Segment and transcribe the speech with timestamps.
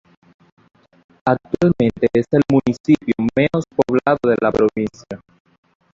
[1.27, 5.19] Actualmente es el municipio menos poblado de la provincia.